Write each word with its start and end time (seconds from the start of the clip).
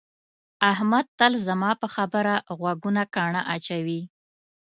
احمد 0.71 1.05
تل 1.19 1.33
زما 1.47 1.71
پر 1.79 1.89
خبره 1.95 2.33
غوږونه 2.57 3.01
ګاڼه 3.15 3.41
اچوي. 3.53 4.01